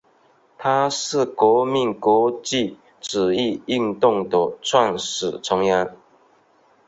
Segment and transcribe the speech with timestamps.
[0.57, 5.95] 它是革命国际主义运动的创始成员。